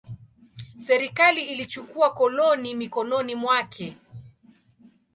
Serikali 0.79 1.41
ilichukua 1.43 2.13
koloni 2.13 2.75
mikononi 2.75 3.35
mwake. 3.35 3.97